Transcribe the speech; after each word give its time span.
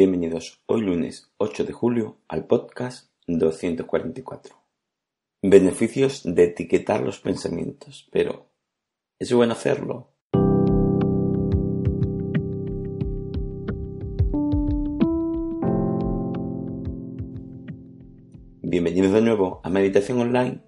Bienvenidos 0.00 0.62
hoy 0.66 0.82
lunes 0.82 1.32
8 1.38 1.64
de 1.64 1.72
julio 1.72 2.18
al 2.28 2.46
podcast 2.46 3.10
244. 3.26 4.54
Beneficios 5.42 6.22
de 6.22 6.44
etiquetar 6.44 7.00
los 7.00 7.18
pensamientos, 7.18 8.08
pero 8.12 8.46
¿es 9.18 9.32
bueno 9.32 9.54
hacerlo? 9.54 10.12
Bienvenidos 18.62 19.12
de 19.12 19.20
nuevo 19.20 19.60
a 19.64 19.68
Meditación 19.68 20.20
Online 20.20 20.60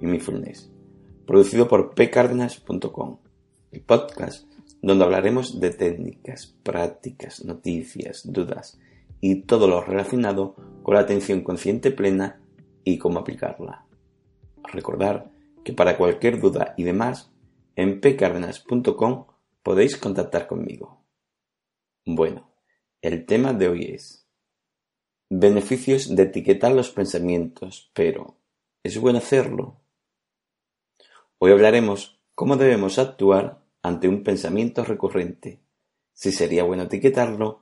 y 0.00 0.06
Mindfulness, 0.06 0.72
producido 1.26 1.68
por 1.68 1.94
pcardenas.com, 1.94 3.18
el 3.70 3.82
podcast 3.82 4.47
donde 4.82 5.04
hablaremos 5.04 5.60
de 5.60 5.70
técnicas, 5.70 6.54
prácticas, 6.62 7.44
noticias, 7.44 8.22
dudas 8.24 8.78
y 9.20 9.42
todo 9.42 9.66
lo 9.66 9.82
relacionado 9.82 10.54
con 10.82 10.94
la 10.94 11.00
atención 11.00 11.42
consciente 11.42 11.90
plena 11.90 12.40
y 12.84 12.98
cómo 12.98 13.18
aplicarla. 13.18 13.86
Recordar 14.64 15.30
que 15.64 15.72
para 15.72 15.96
cualquier 15.96 16.40
duda 16.40 16.74
y 16.76 16.84
demás, 16.84 17.32
en 17.76 18.00
pcardenas.com 18.00 19.26
podéis 19.62 19.96
contactar 19.96 20.46
conmigo. 20.46 21.04
Bueno, 22.06 22.50
el 23.02 23.26
tema 23.26 23.52
de 23.52 23.68
hoy 23.68 23.84
es 23.94 24.26
beneficios 25.30 26.14
de 26.14 26.22
etiquetar 26.22 26.72
los 26.72 26.90
pensamientos, 26.90 27.90
pero 27.92 28.38
¿es 28.82 28.98
bueno 28.98 29.18
hacerlo? 29.18 29.80
Hoy 31.38 31.52
hablaremos 31.52 32.18
cómo 32.34 32.56
debemos 32.56 32.98
actuar 32.98 33.62
ante 33.88 34.06
un 34.06 34.22
pensamiento 34.22 34.84
recurrente, 34.84 35.60
si 36.12 36.30
sería 36.30 36.62
bueno 36.62 36.84
etiquetarlo 36.84 37.60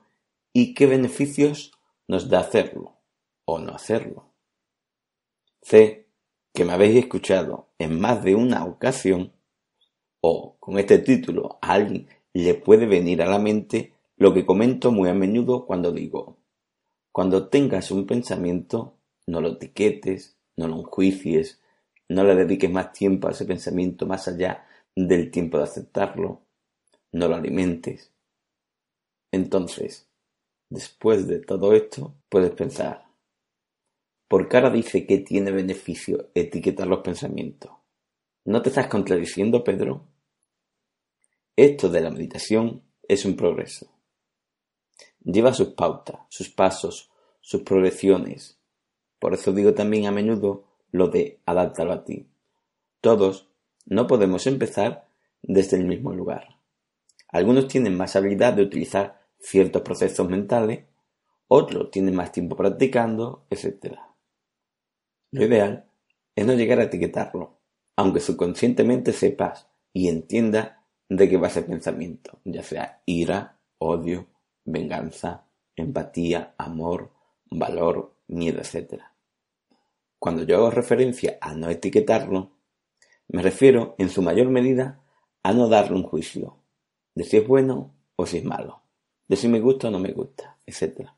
y 0.53 0.73
qué 0.73 0.85
beneficios 0.85 1.71
nos 2.07 2.29
da 2.29 2.41
hacerlo 2.41 2.97
o 3.45 3.59
no 3.59 3.73
hacerlo. 3.73 4.33
Sé 5.61 6.07
que 6.53 6.65
me 6.65 6.73
habéis 6.73 6.97
escuchado 6.97 7.69
en 7.79 7.99
más 7.99 8.23
de 8.23 8.35
una 8.35 8.65
ocasión 8.65 9.31
o 10.21 10.57
con 10.59 10.77
este 10.77 10.99
título 10.99 11.57
a 11.61 11.73
alguien 11.73 12.07
le 12.33 12.55
puede 12.55 12.85
venir 12.85 13.21
a 13.21 13.29
la 13.29 13.39
mente 13.39 13.93
lo 14.17 14.33
que 14.33 14.45
comento 14.45 14.91
muy 14.91 15.09
a 15.09 15.13
menudo 15.13 15.65
cuando 15.65 15.91
digo, 15.91 16.37
cuando 17.11 17.47
tengas 17.47 17.89
un 17.91 18.05
pensamiento, 18.05 18.97
no 19.27 19.41
lo 19.41 19.53
etiquetes, 19.53 20.37
no 20.55 20.67
lo 20.67 20.75
enjuicies, 20.77 21.61
no 22.09 22.23
le 22.23 22.35
dediques 22.35 22.71
más 22.71 22.91
tiempo 22.91 23.27
a 23.27 23.31
ese 23.31 23.45
pensamiento 23.45 24.05
más 24.05 24.27
allá 24.27 24.66
del 25.05 25.29
tiempo 25.29 25.59
de 25.59 25.65
aceptarlo, 25.65 26.41
no 27.11 27.27
lo 27.27 27.35
alimentes. 27.35 28.11
Entonces, 29.31 30.09
después 30.69 31.27
de 31.27 31.39
todo 31.39 31.73
esto, 31.73 32.15
puedes 32.29 32.49
pensar, 32.51 33.05
¿por 34.27 34.49
ahora 34.55 34.71
dice 34.71 35.05
que 35.05 35.19
tiene 35.19 35.51
beneficio 35.51 36.31
etiquetar 36.33 36.87
los 36.87 37.01
pensamientos? 37.01 37.71
¿No 38.45 38.63
te 38.63 38.69
estás 38.69 38.87
contradiciendo, 38.87 39.63
Pedro? 39.63 40.07
Esto 41.55 41.89
de 41.89 42.01
la 42.01 42.09
meditación 42.09 42.81
es 43.07 43.23
un 43.23 43.35
progreso. 43.35 43.91
Lleva 45.23 45.53
sus 45.53 45.69
pautas, 45.69 46.21
sus 46.29 46.49
pasos, 46.49 47.11
sus 47.39 47.61
progresiones. 47.61 48.57
Por 49.19 49.35
eso 49.35 49.51
digo 49.51 49.75
también 49.75 50.07
a 50.07 50.11
menudo 50.11 50.63
lo 50.91 51.07
de 51.07 51.39
adaptarlo 51.45 51.93
a 51.93 52.03
ti. 52.03 52.27
Todos 52.99 53.47
no 53.89 54.05
podemos 54.05 54.45
empezar 54.47 55.07
desde 55.41 55.77
el 55.77 55.85
mismo 55.85 56.11
lugar. 56.13 56.59
Algunos 57.29 57.67
tienen 57.67 57.95
más 57.95 58.15
habilidad 58.15 58.53
de 58.53 58.63
utilizar 58.63 59.21
ciertos 59.39 59.81
procesos 59.81 60.29
mentales, 60.29 60.85
otros 61.47 61.91
tienen 61.91 62.15
más 62.15 62.31
tiempo 62.31 62.55
practicando, 62.55 63.45
etc. 63.49 63.95
Lo 65.31 65.45
ideal 65.45 65.85
es 66.35 66.45
no 66.45 66.53
llegar 66.53 66.79
a 66.79 66.83
etiquetarlo, 66.83 67.59
aunque 67.95 68.19
subconscientemente 68.19 69.13
sepas 69.13 69.67
y 69.93 70.09
entiendas 70.09 70.73
de 71.09 71.29
qué 71.29 71.37
va 71.37 71.47
ese 71.47 71.63
pensamiento, 71.63 72.39
ya 72.43 72.63
sea 72.63 73.01
ira, 73.05 73.59
odio, 73.77 74.27
venganza, 74.65 75.45
empatía, 75.75 76.53
amor, 76.57 77.11
valor, 77.49 78.13
miedo, 78.27 78.59
etc. 78.59 79.01
Cuando 80.19 80.43
yo 80.43 80.57
hago 80.57 80.71
referencia 80.71 81.37
a 81.39 81.53
no 81.53 81.69
etiquetarlo, 81.69 82.56
me 83.29 83.41
refiero, 83.41 83.95
en 83.97 84.09
su 84.09 84.21
mayor 84.21 84.49
medida, 84.49 85.01
a 85.43 85.53
no 85.53 85.67
darle 85.67 85.95
un 85.95 86.03
juicio 86.03 86.57
de 87.15 87.23
si 87.23 87.37
es 87.37 87.47
bueno 87.47 87.93
o 88.15 88.25
si 88.25 88.37
es 88.37 88.43
malo, 88.43 88.81
de 89.27 89.35
si 89.35 89.47
me 89.47 89.59
gusta 89.59 89.87
o 89.87 89.91
no 89.91 89.99
me 89.99 90.11
gusta, 90.11 90.57
etc. 90.65 91.09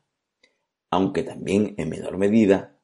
Aunque 0.90 1.22
también, 1.22 1.74
en 1.78 1.88
menor 1.88 2.18
medida, 2.18 2.76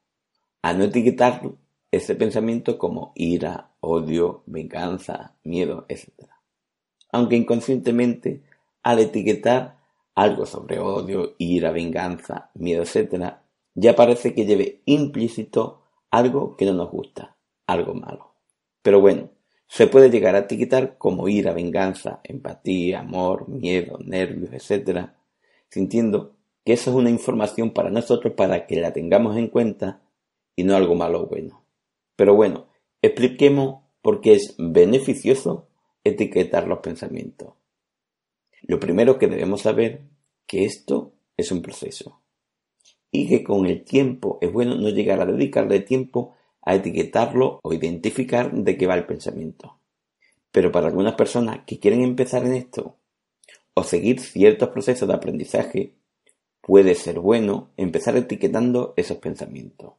a 0.63 0.73
no 0.73 0.85
etiquetar 0.85 1.43
ese 1.91 2.15
pensamiento 2.15 2.79
como 2.79 3.13
ira, 3.15 3.71
odio, 3.81 4.43
venganza, 4.47 5.37
miedo, 5.45 5.87
etc. 5.89 6.31
Aunque 7.11 7.37
inconscientemente, 7.37 8.43
al 8.83 9.01
etiquetar 9.01 9.79
algo 10.15 10.47
sobre 10.47 10.79
odio, 10.79 11.35
ira, 11.39 11.71
venganza, 11.73 12.51
miedo, 12.55 12.83
etc., 12.83 13.35
ya 13.75 13.95
parece 13.95 14.35
que 14.35 14.47
lleve 14.47 14.83
implícito 14.87 15.83
algo 16.11 16.57
que 16.57 16.65
no 16.65 16.73
nos 16.73 16.91
gusta, 16.91 17.37
algo 17.67 17.95
malo. 17.95 18.36
Pero 18.87 19.01
bueno, 19.01 19.31
se 19.67 19.89
puede 19.89 20.11
llegar 20.11 20.37
a 20.37 20.45
etiquetar 20.47 20.97
como 20.97 21.27
ira, 21.27 21.53
venganza, 21.53 22.21
empatía, 22.23 23.01
amor, 23.01 23.49
miedo, 23.49 23.99
nervios, 23.99 24.53
etc., 24.53 25.09
sintiendo 25.69 26.37
que 26.65 26.75
eso 26.75 26.91
es 26.91 26.97
una 26.97 27.11
información 27.11 27.73
para 27.73 27.91
nosotros 27.91 28.35
para 28.35 28.69
que 28.69 28.81
la 28.81 28.93
tengamos 28.93 29.37
en 29.39 29.49
cuenta 29.49 30.03
y 30.55 30.63
no 30.63 30.77
algo 30.77 30.95
malo 30.95 31.25
o 31.25 31.27
bueno. 31.27 31.65
Pero 32.15 32.37
bueno, 32.37 32.69
expliquemos 33.03 33.83
por 34.03 34.21
qué 34.21 34.35
es 34.35 34.55
beneficioso 34.57 35.67
etiquetar 36.05 36.69
los 36.69 36.79
pensamientos. 36.79 37.55
Lo 38.63 38.79
primero 38.79 39.19
que 39.19 39.27
debemos 39.27 39.63
saber 39.63 40.03
que 40.47 40.65
esto 40.65 41.13
es 41.37 41.51
un 41.51 41.61
proceso 41.61 42.21
y 43.11 43.29
que 43.29 43.43
con 43.43 43.67
el 43.67 43.83
tiempo 43.83 44.39
es 44.41 44.53
bueno 44.53 44.77
no 44.77 44.91
llegar 44.91 45.21
a 45.21 45.27
dedicarle 45.27 45.81
tiempo 45.81 46.36
a 46.67 46.75
etiquetarlo 46.75 47.61
o 47.63 47.73
identificar 47.73 48.53
de 48.53 48.77
qué 48.77 48.87
va 48.87 48.97
el 48.97 49.07
pensamiento. 49.07 49.79
Pero 50.51 50.71
para 50.73 50.89
algunas 50.89 51.15
personas 51.15 51.61
que 51.65 51.79
quieren 51.79 52.03
empezar 52.03 52.45
en 52.45 52.55
esto 52.55 52.97
o 53.73 53.85
seguir 53.85 54.21
ciertos 54.21 54.71
procesos 54.71 55.09
de 55.09 55.15
aprendizaje, 55.15 55.95
puede 56.61 56.95
ser 56.97 57.21
bueno 57.21 57.71
empezar 57.77 58.17
etiquetando 58.17 58.95
esos 58.97 59.19
pensamientos. 59.19 59.95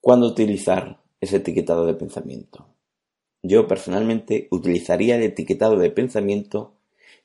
¿Cuándo 0.00 0.28
utilizar 0.28 1.00
ese 1.20 1.36
etiquetado 1.36 1.86
de 1.86 1.94
pensamiento? 1.94 2.68
Yo 3.42 3.66
personalmente 3.66 4.46
utilizaría 4.50 5.16
el 5.16 5.22
etiquetado 5.22 5.76
de 5.76 5.90
pensamiento 5.90 6.74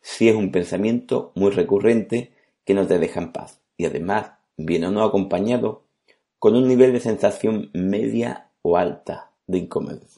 si 0.01 0.27
es 0.27 0.35
un 0.35 0.51
pensamiento 0.51 1.31
muy 1.35 1.51
recurrente 1.51 2.31
que 2.63 2.73
no 2.73 2.87
te 2.87 2.97
deja 2.97 3.21
en 3.21 3.31
paz 3.31 3.61
y 3.77 3.85
además 3.85 4.31
viene 4.57 4.87
o 4.87 4.91
no 4.91 5.03
acompañado 5.03 5.84
con 6.39 6.55
un 6.55 6.67
nivel 6.67 6.93
de 6.93 6.99
sensación 6.99 7.69
media 7.73 8.51
o 8.61 8.77
alta 8.77 9.31
de 9.47 9.59
incomodidad. 9.59 10.09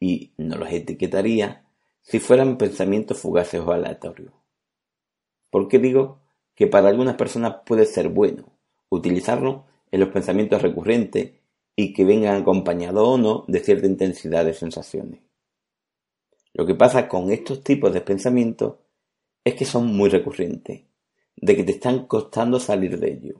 Y 0.00 0.32
no 0.36 0.56
los 0.56 0.70
etiquetaría 0.70 1.64
si 2.00 2.20
fueran 2.20 2.58
pensamientos 2.58 3.18
fugaces 3.18 3.60
o 3.60 3.72
aleatorios. 3.72 4.32
¿Por 5.50 5.68
qué 5.68 5.78
digo 5.78 6.20
que 6.54 6.66
para 6.66 6.88
algunas 6.88 7.16
personas 7.16 7.56
puede 7.66 7.86
ser 7.86 8.08
bueno 8.08 8.44
utilizarlo 8.88 9.66
en 9.90 10.00
los 10.00 10.08
pensamientos 10.08 10.62
recurrentes 10.62 11.32
y 11.76 11.92
que 11.92 12.04
vengan 12.04 12.40
acompañados 12.40 13.06
o 13.06 13.18
no 13.18 13.44
de 13.48 13.60
cierta 13.60 13.86
intensidad 13.86 14.44
de 14.44 14.54
sensaciones? 14.54 15.20
Lo 16.54 16.66
que 16.66 16.74
pasa 16.74 17.08
con 17.08 17.30
estos 17.30 17.62
tipos 17.62 17.92
de 17.92 18.00
pensamientos 18.00 18.76
es 19.44 19.54
que 19.54 19.64
son 19.64 19.86
muy 19.86 20.10
recurrentes, 20.10 20.82
de 21.36 21.56
que 21.56 21.64
te 21.64 21.72
están 21.72 22.06
costando 22.06 22.60
salir 22.60 22.98
de 22.98 23.12
ellos 23.12 23.36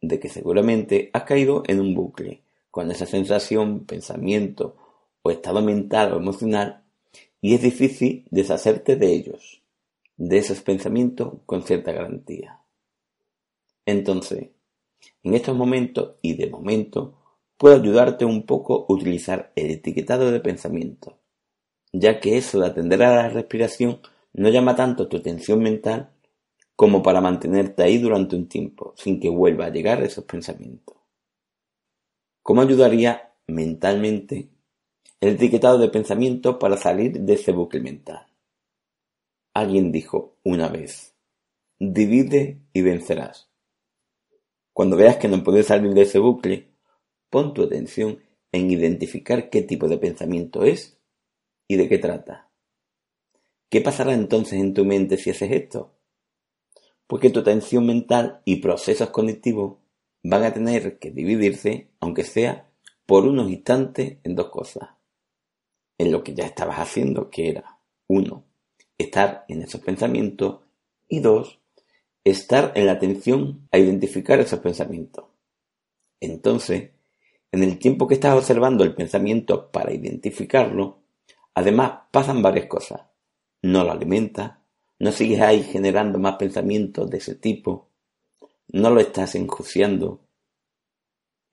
de 0.00 0.20
que 0.20 0.28
seguramente 0.28 1.10
has 1.12 1.24
caído 1.24 1.62
en 1.66 1.80
un 1.80 1.94
bucle 1.94 2.42
con 2.70 2.90
esa 2.90 3.06
sensación, 3.06 3.84
pensamiento 3.86 4.76
o 5.22 5.30
estado 5.30 5.62
mental 5.62 6.12
o 6.12 6.16
emocional 6.16 6.84
y 7.40 7.54
es 7.54 7.62
difícil 7.62 8.26
deshacerte 8.30 8.96
de 8.96 9.12
ellos. 9.12 9.62
de 10.20 10.38
esos 10.38 10.62
pensamientos 10.62 11.34
con 11.46 11.62
cierta 11.62 11.92
garantía. 11.92 12.58
Entonces, 13.86 14.48
en 15.22 15.34
estos 15.34 15.56
momentos 15.56 16.16
y 16.22 16.34
de 16.34 16.50
momento, 16.50 17.14
puedo 17.56 17.76
ayudarte 17.76 18.24
un 18.24 18.44
poco 18.44 18.86
a 18.88 18.92
utilizar 18.92 19.52
el 19.54 19.70
etiquetado 19.70 20.32
de 20.32 20.40
pensamiento, 20.40 21.16
ya 21.92 22.18
que 22.18 22.36
eso 22.36 22.58
de 22.58 22.66
atender 22.66 23.02
a 23.04 23.14
la 23.14 23.28
respiración 23.28 24.00
no 24.32 24.48
llama 24.48 24.74
tanto 24.74 25.06
tu 25.06 25.18
atención 25.18 25.60
mental 25.62 26.10
como 26.78 27.02
para 27.02 27.20
mantenerte 27.20 27.82
ahí 27.82 27.98
durante 27.98 28.36
un 28.36 28.48
tiempo, 28.48 28.94
sin 28.96 29.18
que 29.18 29.28
vuelva 29.28 29.66
a 29.66 29.70
llegar 29.70 30.00
esos 30.00 30.22
pensamientos. 30.22 30.96
¿Cómo 32.40 32.62
ayudaría 32.62 33.34
mentalmente 33.48 34.48
el 35.20 35.30
etiquetado 35.30 35.78
de 35.78 35.88
pensamiento 35.88 36.56
para 36.60 36.76
salir 36.76 37.18
de 37.18 37.32
ese 37.32 37.50
bucle 37.50 37.80
mental? 37.80 38.28
Alguien 39.54 39.90
dijo 39.90 40.36
una 40.44 40.68
vez, 40.68 41.16
divide 41.80 42.60
y 42.72 42.82
vencerás. 42.82 43.50
Cuando 44.72 44.94
veas 44.96 45.16
que 45.16 45.26
no 45.26 45.42
puedes 45.42 45.66
salir 45.66 45.92
de 45.94 46.02
ese 46.02 46.20
bucle, 46.20 46.68
pon 47.28 47.54
tu 47.54 47.64
atención 47.64 48.20
en 48.52 48.70
identificar 48.70 49.50
qué 49.50 49.62
tipo 49.62 49.88
de 49.88 49.98
pensamiento 49.98 50.62
es 50.62 50.96
y 51.66 51.74
de 51.74 51.88
qué 51.88 51.98
trata. 51.98 52.52
¿Qué 53.68 53.80
pasará 53.80 54.14
entonces 54.14 54.60
en 54.60 54.74
tu 54.74 54.84
mente 54.84 55.16
si 55.16 55.30
haces 55.30 55.50
esto? 55.50 55.97
Porque 57.08 57.30
tu 57.30 57.40
atención 57.40 57.84
mental 57.84 58.42
y 58.44 58.56
procesos 58.56 59.10
cognitivos 59.10 59.78
van 60.22 60.44
a 60.44 60.52
tener 60.52 61.00
que 61.00 61.10
dividirse, 61.10 61.88
aunque 61.98 62.22
sea 62.22 62.70
por 63.06 63.26
unos 63.26 63.50
instantes, 63.50 64.18
en 64.22 64.36
dos 64.36 64.50
cosas. 64.50 64.90
En 65.98 66.12
lo 66.12 66.22
que 66.22 66.34
ya 66.34 66.44
estabas 66.44 66.78
haciendo, 66.78 67.30
que 67.30 67.48
era, 67.48 67.80
uno, 68.06 68.44
estar 68.96 69.44
en 69.48 69.62
esos 69.62 69.80
pensamientos, 69.80 70.60
y 71.08 71.20
dos, 71.20 71.58
estar 72.22 72.72
en 72.74 72.86
la 72.86 72.92
atención 72.92 73.66
a 73.72 73.78
identificar 73.78 74.38
esos 74.40 74.60
pensamientos. 74.60 75.24
Entonces, 76.20 76.90
en 77.50 77.62
el 77.62 77.78
tiempo 77.78 78.06
que 78.06 78.14
estás 78.14 78.36
observando 78.36 78.84
el 78.84 78.94
pensamiento 78.94 79.70
para 79.70 79.92
identificarlo, 79.92 81.00
además 81.54 82.00
pasan 82.10 82.42
varias 82.42 82.66
cosas. 82.66 83.00
No 83.62 83.84
lo 83.84 83.92
alimentas, 83.92 84.57
no 84.98 85.12
sigues 85.12 85.40
ahí 85.40 85.62
generando 85.62 86.18
más 86.18 86.36
pensamientos 86.36 87.08
de 87.10 87.18
ese 87.18 87.34
tipo, 87.34 87.88
no 88.68 88.90
lo 88.90 89.00
estás 89.00 89.34
enjuiciando, 89.34 90.20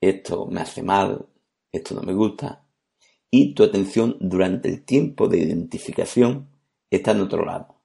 esto 0.01 0.45
me 0.47 0.62
hace 0.62 0.83
mal, 0.83 1.27
esto 1.71 1.95
no 1.95 2.01
me 2.01 2.13
gusta, 2.13 2.65
y 3.31 3.53
tu 3.53 3.63
atención 3.63 4.18
durante 4.19 4.69
el 4.69 4.83
tiempo 4.83 5.27
de 5.27 5.39
identificación 5.39 6.50
está 6.89 7.12
en 7.12 7.21
otro 7.21 7.45
lado. 7.45 7.75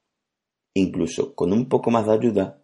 Incluso 0.75 1.35
con 1.35 1.53
un 1.53 1.69
poco 1.69 1.91
más 1.91 2.07
de 2.07 2.13
ayuda, 2.13 2.63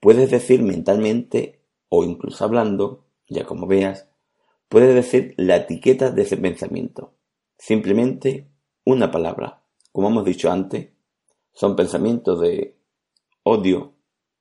puedes 0.00 0.30
decir 0.30 0.62
mentalmente 0.62 1.60
o 1.88 2.04
incluso 2.04 2.44
hablando, 2.44 3.04
ya 3.28 3.44
como 3.44 3.66
veas, 3.66 4.08
puedes 4.68 4.94
decir 4.94 5.34
la 5.36 5.56
etiqueta 5.56 6.10
de 6.10 6.22
ese 6.22 6.36
pensamiento. 6.36 7.14
Simplemente 7.58 8.48
una 8.84 9.10
palabra. 9.10 9.62
Como 9.92 10.08
hemos 10.08 10.24
dicho 10.24 10.50
antes, 10.50 10.88
son 11.52 11.76
pensamientos 11.76 12.40
de 12.40 12.76
odio, 13.42 13.94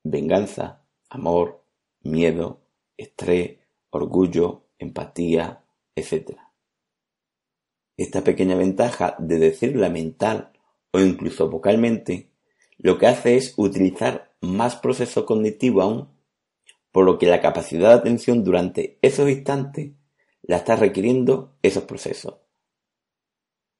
venganza, 0.03 0.83
amor, 1.09 1.63
miedo, 2.01 2.61
estrés, 2.97 3.59
orgullo, 3.89 4.63
empatía, 4.77 5.63
etc. 5.95 6.37
Esta 7.97 8.23
pequeña 8.23 8.55
ventaja 8.55 9.15
de 9.19 9.37
decirla 9.39 9.89
mental 9.89 10.51
o 10.91 10.99
incluso 10.99 11.49
vocalmente, 11.49 12.31
lo 12.77 12.97
que 12.97 13.07
hace 13.07 13.35
es 13.37 13.53
utilizar 13.57 14.33
más 14.41 14.75
proceso 14.75 15.25
cognitivo 15.25 15.81
aún, 15.81 16.09
por 16.91 17.05
lo 17.05 17.17
que 17.17 17.27
la 17.27 17.41
capacidad 17.41 17.89
de 17.89 17.95
atención 17.95 18.43
durante 18.43 18.97
esos 19.01 19.29
instantes 19.29 19.91
la 20.41 20.57
está 20.57 20.75
requiriendo 20.75 21.55
esos 21.61 21.83
procesos. 21.83 22.35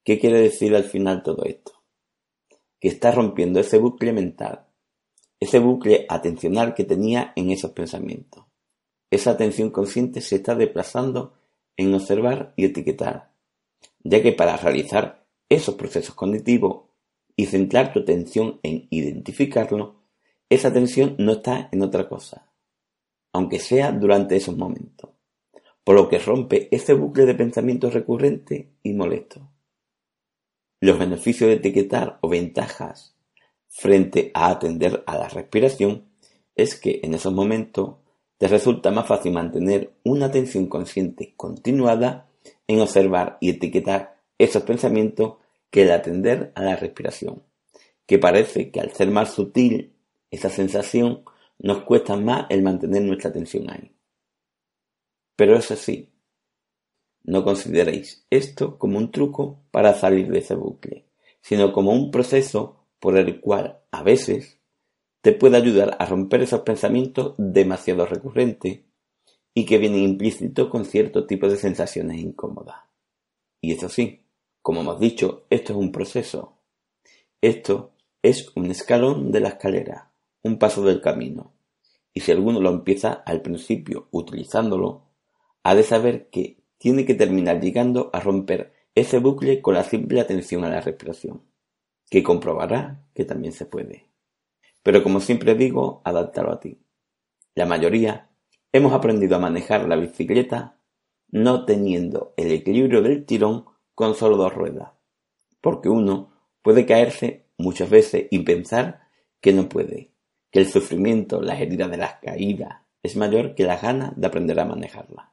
¿Qué 0.04 0.20
quiere 0.20 0.40
decir 0.40 0.76
al 0.76 0.84
final 0.84 1.24
todo 1.24 1.44
esto? 1.46 1.81
Que 2.82 2.90
está 2.90 3.12
rompiendo 3.12 3.62
ese 3.62 3.78
bucle 3.78 4.12
mental, 4.12 4.66
ese 5.40 5.60
bucle 5.60 6.06
atencional 6.10 6.74
que 6.74 6.84
tenía 6.84 7.32
en 7.38 7.52
esos 7.52 7.72
pensamientos. 7.72 8.44
Esa 9.10 9.32
atención 9.32 9.70
consciente 9.70 10.20
se 10.22 10.36
está 10.36 10.56
desplazando 10.56 11.34
en 11.78 11.94
observar 11.94 12.54
y 12.56 12.66
etiquetar, 12.66 13.32
ya 14.04 14.22
que 14.22 14.34
para 14.34 14.58
realizar 14.58 15.26
esos 15.50 15.76
procesos 15.76 16.16
cognitivos 16.16 16.84
y 17.36 17.46
centrar 17.46 17.92
tu 17.92 18.00
atención 18.00 18.60
en 18.64 18.88
identificarlo, 18.90 20.02
esa 20.50 20.70
atención 20.70 21.16
no 21.18 21.34
está 21.34 21.70
en 21.72 21.82
otra 21.82 22.08
cosa, 22.08 22.48
aunque 23.34 23.60
sea 23.60 23.92
durante 23.92 24.36
esos 24.36 24.58
momentos, 24.58 25.10
por 25.84 25.96
lo 25.96 26.08
que 26.08 26.20
rompe 26.20 26.68
ese 26.72 26.94
bucle 26.94 27.26
de 27.26 27.36
pensamientos 27.36 27.94
recurrente 27.94 28.70
y 28.84 28.94
molesto. 28.94 29.51
Los 30.84 30.98
beneficios 30.98 31.48
de 31.48 31.58
etiquetar 31.58 32.18
o 32.22 32.28
ventajas 32.28 33.16
frente 33.68 34.32
a 34.34 34.50
atender 34.50 35.04
a 35.06 35.16
la 35.16 35.30
respiración 35.30 36.08
es 36.56 36.76
que 36.76 37.02
en 37.04 37.14
esos 37.14 37.32
momentos 37.32 37.98
te 38.40 38.48
resulta 38.48 38.90
más 38.90 39.06
fácil 39.06 39.32
mantener 39.32 39.94
una 40.04 40.26
atención 40.26 40.66
consciente 40.66 41.36
continuada 41.38 42.28
en 42.66 42.82
observar 42.82 43.38
y 43.40 43.52
etiquetar 43.52 44.18
esos 44.40 44.64
pensamientos 44.64 45.36
que 45.70 45.84
el 45.84 45.92
atender 45.92 46.52
a 46.56 46.64
la 46.64 46.76
respiración, 46.76 47.44
que 48.08 48.18
parece 48.18 48.72
que 48.72 48.82
al 48.82 48.92
ser 48.92 49.12
más 49.12 49.36
sutil 49.36 49.94
esa 50.32 50.50
sensación 50.50 51.24
nos 51.60 51.84
cuesta 51.84 52.18
más 52.18 52.48
el 52.50 52.64
mantener 52.64 53.04
nuestra 53.04 53.30
atención 53.30 53.70
ahí. 53.70 53.92
Pero 55.36 55.56
es 55.56 55.70
así, 55.70 56.11
no 57.24 57.44
consideréis 57.44 58.26
esto 58.30 58.78
como 58.78 58.98
un 58.98 59.12
truco 59.12 59.64
para 59.72 59.94
salir 59.94 60.30
de 60.30 60.40
ese 60.40 60.56
bucle, 60.56 61.06
sino 61.42 61.72
como 61.74 61.92
un 61.92 62.12
proceso 62.12 62.86
por 63.00 63.18
el 63.18 63.40
cual, 63.40 63.80
a 63.92 64.04
veces, 64.04 64.60
te 65.22 65.34
puede 65.34 65.58
ayudar 65.58 65.98
a 66.00 66.06
romper 66.06 66.42
esos 66.42 66.62
pensamientos 66.62 67.36
demasiado 67.38 68.06
recurrentes 68.06 68.82
y 69.54 69.66
que 69.66 69.78
vienen 69.78 70.04
implícitos 70.04 70.70
con 70.70 70.86
cierto 70.86 71.28
tipo 71.28 71.48
de 71.48 71.58
sensaciones 71.58 72.20
incómodas. 72.20 72.78
Y 73.60 73.74
eso 73.74 73.90
sí, 73.90 74.26
como 74.62 74.82
hemos 74.82 75.00
dicho, 75.00 75.46
esto 75.50 75.74
es 75.74 75.80
un 75.80 75.92
proceso. 75.92 76.58
Esto 77.42 77.94
es 78.24 78.52
un 78.56 78.70
escalón 78.72 79.32
de 79.32 79.40
la 79.40 79.50
escalera, 79.50 80.12
un 80.44 80.58
paso 80.58 80.84
del 80.84 81.02
camino. 81.02 81.54
Y 82.14 82.22
si 82.22 82.32
alguno 82.32 82.60
lo 82.60 82.70
empieza 82.70 83.14
al 83.14 83.42
principio 83.42 84.08
utilizándolo, 84.12 85.08
ha 85.64 85.76
de 85.76 85.84
saber 85.84 86.30
que 86.30 86.61
tiene 86.82 87.06
que 87.06 87.14
terminar 87.14 87.62
llegando 87.62 88.10
a 88.12 88.20
romper 88.20 88.74
ese 88.96 89.20
bucle 89.20 89.62
con 89.62 89.76
la 89.76 89.84
simple 89.84 90.20
atención 90.20 90.64
a 90.64 90.70
la 90.70 90.82
respiración, 90.82 91.44
que 92.10 92.24
comprobará 92.24 93.06
que 93.14 93.24
también 93.24 93.54
se 93.54 93.68
puede. 93.68 94.08
Pero 94.82 95.04
como 95.04 95.20
siempre 95.20 95.54
digo, 95.54 96.02
adáptalo 96.04 96.52
a 96.52 96.60
ti. 96.60 96.80
La 97.54 97.68
mayoría 97.68 98.32
hemos 98.72 98.94
aprendido 98.94 99.36
a 99.36 99.40
manejar 99.40 99.88
la 99.88 99.96
bicicleta 99.96 100.80
no 101.30 101.66
teniendo 101.66 102.34
el 102.36 102.52
equilibrio 102.52 103.04
del 103.04 103.28
tirón 103.28 103.66
con 103.94 104.16
solo 104.16 104.36
dos 104.36 104.56
ruedas, 104.56 104.90
porque 105.62 105.88
uno 105.88 106.34
puede 106.64 106.88
caerse 106.88 107.46
muchas 107.60 107.92
veces 107.92 108.26
y 108.32 108.40
pensar 108.40 109.02
que 109.40 109.54
no 109.54 109.70
puede, 109.70 110.14
que 110.50 110.62
el 110.62 110.68
sufrimiento, 110.68 111.44
las 111.44 111.62
heridas 111.62 111.92
de 111.92 111.98
las 111.98 112.16
caídas, 112.16 112.82
es 113.04 113.16
mayor 113.16 113.54
que 113.54 113.66
la 113.66 113.78
ganas 113.78 114.20
de 114.20 114.26
aprender 114.26 114.60
a 114.60 114.66
manejarla. 114.66 115.32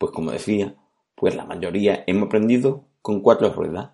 Pues 0.00 0.12
como 0.12 0.30
decía, 0.30 0.76
pues 1.14 1.36
la 1.36 1.44
mayoría 1.44 2.04
hemos 2.06 2.28
aprendido 2.28 2.86
con 3.02 3.20
cuatro 3.20 3.52
ruedas. 3.52 3.90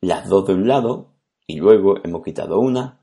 Las 0.00 0.28
dos 0.28 0.46
de 0.46 0.54
un 0.54 0.68
lado, 0.68 1.16
y 1.48 1.58
luego 1.58 1.96
hemos 2.04 2.22
quitado 2.22 2.60
una, 2.60 3.00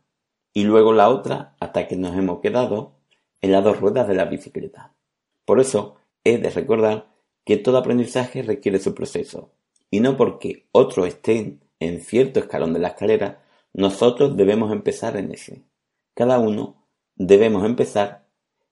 y 0.53 0.63
luego 0.63 0.93
la 0.93 1.09
otra 1.09 1.57
hasta 1.59 1.85
que 1.85 1.97
nos 1.97 2.15
hemos 2.15 2.39
quedado 2.39 2.93
en 3.41 3.51
las 3.51 3.61
dos 3.61 3.81
ruedas 3.81 4.07
de 4.07 4.15
la 4.15 4.23
bicicleta. 4.23 4.95
Por 5.43 5.59
eso 5.59 5.97
es 6.23 6.41
de 6.41 6.49
recordar 6.49 7.13
que 7.43 7.57
todo 7.57 7.77
aprendizaje 7.77 8.41
requiere 8.41 8.79
su 8.79 8.95
proceso, 8.95 9.51
y 9.91 9.99
no 9.99 10.15
porque 10.15 10.69
otros 10.71 11.09
estén 11.09 11.59
en 11.81 11.99
cierto 11.99 12.39
escalón 12.39 12.71
de 12.71 12.79
la 12.79 12.87
escalera, 12.89 13.43
nosotros 13.73 14.37
debemos 14.37 14.71
empezar 14.71 15.17
en 15.17 15.33
ese. 15.33 15.65
Cada 16.13 16.39
uno 16.39 16.87
debemos 17.15 17.65
empezar 17.65 18.29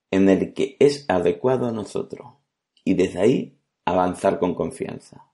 en 0.10 0.30
el 0.30 0.54
que 0.54 0.78
es 0.80 1.04
adecuado 1.10 1.68
a 1.68 1.74
nosotros 1.74 2.36
y 2.86 2.94
desde 2.94 3.20
ahí 3.20 3.60
avanzar 3.84 4.40
con 4.40 4.56
confianza. 4.56 5.26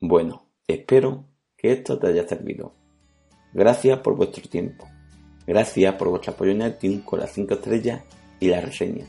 Bueno, 0.00 0.46
espero 0.66 1.26
que 1.56 1.72
esto 1.72 1.98
te 1.98 2.06
haya 2.06 2.26
servido. 2.26 2.74
Gracias 3.52 3.98
por 3.98 4.16
vuestro 4.16 4.48
tiempo. 4.48 4.88
Gracias 5.46 5.94
por 5.96 6.08
vuestro 6.08 6.32
apoyo 6.32 6.52
en 6.52 6.62
iTunes 6.62 7.04
con 7.04 7.20
las 7.20 7.32
5 7.32 7.54
estrellas 7.54 8.02
y 8.40 8.48
la 8.48 8.60
reseña. 8.60 9.06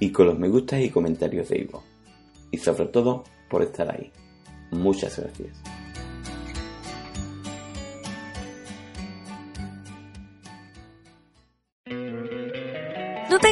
Y 0.00 0.10
con 0.10 0.26
los 0.26 0.38
me 0.38 0.48
gustas 0.48 0.80
y 0.80 0.90
comentarios 0.90 1.48
de 1.48 1.60
Ivo. 1.60 1.82
Y 2.50 2.58
sobre 2.58 2.86
todo 2.86 3.24
por 3.48 3.62
estar 3.62 3.90
ahí. 3.90 4.10
Muchas 4.72 5.18
gracias. 5.18 5.75